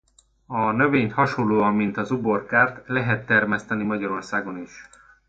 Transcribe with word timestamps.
A 0.47 0.71
növényt 0.71 1.11
hasonlóan 1.11 1.73
mint 1.73 1.97
az 1.97 2.11
uborkát 2.11 2.83
lehet 2.85 3.25
termeszteni 3.25 3.83
Magyarországon 3.83 4.57
is. 4.57 4.87